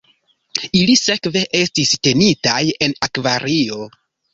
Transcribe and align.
Ili 0.79 0.95
sekve 1.01 1.45
estis 1.61 1.95
tenitaj 2.09 2.59
en 2.89 3.01
akvario. 3.11 3.83